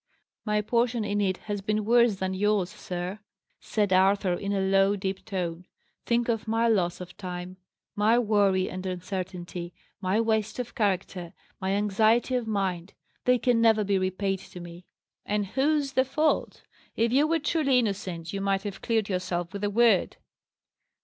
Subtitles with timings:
[0.45, 3.19] "My portion in it has been worse than yours, sir,"
[3.59, 5.67] said Arthur, in a low, deep tone.
[6.07, 7.57] "Think of my loss of time;
[7.95, 12.95] my worry and uncertainty; my waste of character; my anxiety of mind:
[13.25, 14.87] they can never be repaid to me."
[15.23, 16.63] "And whose the fault?
[16.95, 20.17] If you were truly innocent, you might have cleared yourself with a word."